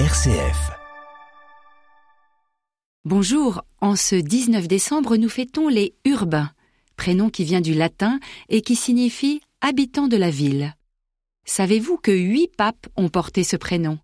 RCF. 0.00 0.72
Bonjour, 3.04 3.62
en 3.80 3.94
ce 3.94 4.16
19 4.16 4.66
décembre, 4.66 5.16
nous 5.16 5.28
fêtons 5.28 5.68
les 5.68 5.94
urbains, 6.04 6.50
prénom 6.96 7.30
qui 7.30 7.44
vient 7.44 7.60
du 7.60 7.74
latin 7.74 8.18
et 8.48 8.60
qui 8.60 8.74
signifie 8.74 9.40
habitants 9.60 10.08
de 10.08 10.16
la 10.16 10.30
ville. 10.30 10.74
Savez-vous 11.44 11.96
que 11.96 12.10
huit 12.10 12.48
papes 12.56 12.88
ont 12.96 13.08
porté 13.08 13.44
ce 13.44 13.54
prénom? 13.54 14.00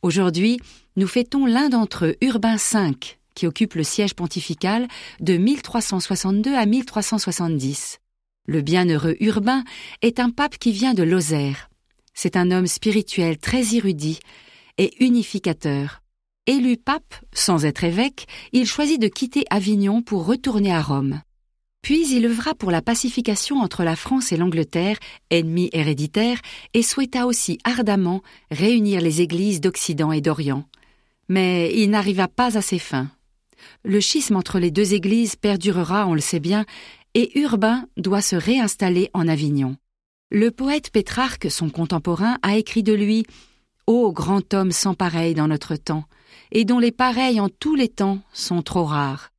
Aujourd'hui, 0.00 0.58
nous 0.96 1.06
fêtons 1.06 1.44
l'un 1.44 1.68
d'entre 1.68 2.06
eux, 2.06 2.16
Urbain 2.22 2.56
V, 2.56 2.94
qui 3.34 3.46
occupe 3.46 3.74
le 3.74 3.84
siège 3.84 4.14
pontifical 4.14 4.88
de 5.20 5.36
1362 5.36 6.54
à 6.54 6.64
1370. 6.64 7.98
Le 8.46 8.62
bienheureux 8.62 9.16
Urbain 9.20 9.64
est 10.00 10.18
un 10.18 10.30
pape 10.30 10.56
qui 10.56 10.72
vient 10.72 10.94
de 10.94 11.02
Lozère. 11.02 11.68
C'est 12.14 12.38
un 12.38 12.50
homme 12.50 12.66
spirituel 12.66 13.36
très 13.36 13.74
érudit 13.74 14.18
et 14.78 15.04
unificateur. 15.04 16.02
Élu 16.46 16.76
pape, 16.76 17.14
sans 17.32 17.64
être 17.64 17.84
évêque, 17.84 18.26
il 18.52 18.66
choisit 18.66 19.00
de 19.00 19.08
quitter 19.08 19.44
Avignon 19.50 20.02
pour 20.02 20.26
retourner 20.26 20.72
à 20.72 20.80
Rome. 20.80 21.20
Puis 21.82 22.08
il 22.08 22.26
œuvra 22.26 22.54
pour 22.54 22.70
la 22.70 22.82
pacification 22.82 23.60
entre 23.60 23.84
la 23.84 23.96
France 23.96 24.32
et 24.32 24.36
l'Angleterre, 24.36 24.98
ennemis 25.30 25.70
héréditaires, 25.72 26.40
et 26.74 26.82
souhaita 26.82 27.26
aussi 27.26 27.58
ardemment 27.64 28.22
réunir 28.50 29.00
les 29.00 29.22
églises 29.22 29.60
d'Occident 29.60 30.12
et 30.12 30.20
d'Orient. 30.20 30.64
Mais 31.28 31.72
il 31.74 31.90
n'arriva 31.90 32.28
pas 32.28 32.58
à 32.58 32.62
ses 32.62 32.78
fins. 32.78 33.08
Le 33.84 34.00
schisme 34.00 34.36
entre 34.36 34.58
les 34.58 34.70
deux 34.70 34.94
églises 34.94 35.36
perdurera, 35.36 36.06
on 36.06 36.14
le 36.14 36.20
sait 36.20 36.40
bien, 36.40 36.64
et 37.14 37.38
Urbain 37.38 37.86
doit 37.96 38.20
se 38.20 38.36
réinstaller 38.36 39.10
en 39.14 39.26
Avignon. 39.28 39.76
Le 40.30 40.50
poète 40.50 40.90
Pétrarque, 40.90 41.50
son 41.50 41.70
contemporain, 41.70 42.38
a 42.42 42.56
écrit 42.56 42.82
de 42.82 42.92
lui 42.92 43.24
Ô 43.86 44.10
grand 44.12 44.52
homme 44.52 44.72
sans 44.72 44.94
pareil 44.94 45.34
dans 45.34 45.46
notre 45.46 45.76
temps, 45.76 46.04
et 46.50 46.64
dont 46.64 46.80
les 46.80 46.90
pareils 46.90 47.38
en 47.38 47.48
tous 47.48 47.76
les 47.76 47.88
temps 47.88 48.18
sont 48.32 48.62
trop 48.62 48.84
rares. 48.84 49.30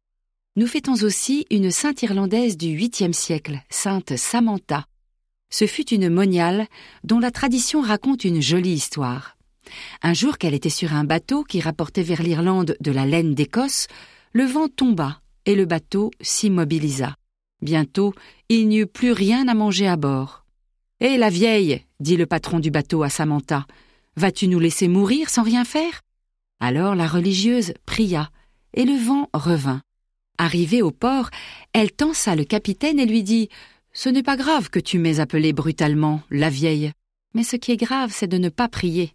Nous 0.56 0.68
fêtons 0.68 1.04
aussi 1.04 1.46
une 1.52 1.70
sainte 1.70 2.02
irlandaise 2.02 2.56
du 2.56 2.70
huitième 2.70 3.14
siècle, 3.14 3.62
sainte 3.70 4.16
Samantha. 4.16 4.86
Ce 5.50 5.68
fut 5.68 5.94
une 5.94 6.10
moniale 6.10 6.68
dont 7.04 7.20
la 7.20 7.32
tradition 7.32 7.82
raconte 7.82 8.24
une 8.24 8.42
jolie 8.42 8.72
histoire. 8.72 9.38
Un 10.02 10.14
jour 10.14 10.38
qu'elle 10.38 10.54
était 10.54 10.70
sur 10.70 10.94
un 10.94 11.04
bateau 11.04 11.44
qui 11.44 11.60
rapportait 11.60 12.04
vers 12.04 12.24
l'Irlande 12.24 12.78
de 12.80 12.92
la 12.92 13.06
laine 13.06 13.36
d'Écosse, 13.36 13.88
le 14.32 14.46
vent 14.46 14.70
tomba 14.70 15.20
et 15.46 15.56
le 15.56 15.66
bateau 15.66 16.12
s'immobilisa. 16.22 17.16
Bientôt, 17.62 18.14
il 18.48 18.70
n'y 18.70 18.80
eut 18.80 18.88
plus 18.88 19.12
rien 19.12 19.48
à 19.50 19.54
manger 19.54 19.88
à 19.88 19.98
bord. 19.98 20.46
Hé, 21.02 21.18
la 21.18 21.30
vieille, 21.30 21.84
dit 22.00 22.16
le 22.16 22.26
patron 22.26 22.60
du 22.60 22.72
bateau 22.72 23.04
à 23.04 23.10
Samantha, 23.10 23.66
Vas-tu 24.18 24.48
nous 24.48 24.60
laisser 24.60 24.88
mourir 24.88 25.30
sans 25.30 25.44
rien 25.44 25.64
faire? 25.64 26.02
Alors 26.60 26.96
la 26.96 27.06
religieuse 27.06 27.76
pria, 27.86 28.32
et 28.74 28.84
le 28.84 28.98
vent 28.98 29.30
revint. 29.32 29.84
Arrivée 30.40 30.82
au 30.82 30.90
port, 30.90 31.30
elle 31.72 31.92
tensa 31.92 32.36
le 32.36 32.44
capitaine 32.44 33.00
et 33.00 33.06
lui 33.06 33.22
dit 33.22 33.48
Ce 33.94 34.10
n'est 34.10 34.24
pas 34.24 34.36
grave 34.36 34.72
que 34.72 34.80
tu 34.80 34.98
m'aies 34.98 35.20
appelée 35.20 35.54
brutalement, 35.54 36.24
la 36.32 36.50
vieille. 36.50 36.94
Mais 37.36 37.44
ce 37.44 37.58
qui 37.58 37.72
est 37.72 37.78
grave, 37.78 38.12
c'est 38.12 38.28
de 38.28 38.40
ne 38.40 38.50
pas 38.50 38.68
prier. 38.68 39.14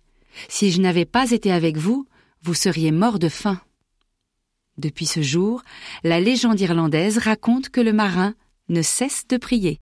Si 0.48 0.70
je 0.70 0.80
n'avais 0.80 1.05
pas 1.05 1.33
été 1.33 1.50
avec 1.50 1.77
vous, 1.77 2.06
vous 2.42 2.55
seriez 2.55 2.92
mort 2.92 3.19
de 3.19 3.28
faim. 3.28 3.61
Depuis 4.78 5.06
ce 5.06 5.20
jour, 5.20 5.64
la 6.05 6.20
légende 6.20 6.61
irlandaise 6.61 7.19
raconte 7.19 7.70
que 7.70 7.80
le 7.80 7.92
marin 7.92 8.34
ne 8.69 8.83
cesse 8.83 9.27
de 9.27 9.36
prier. 9.36 9.80